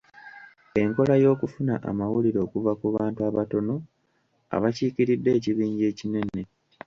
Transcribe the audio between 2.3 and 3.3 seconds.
okuva ku bantu